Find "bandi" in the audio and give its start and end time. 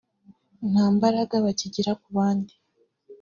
2.17-2.53